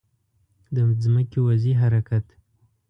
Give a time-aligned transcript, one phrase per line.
[0.75, 2.25] د ځمکې وضعي حرکت